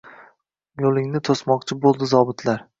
Yo’lingni 0.85 1.23
to’smoqchi 1.31 1.81
bo’ldi 1.87 2.13
zobitlar 2.17 2.69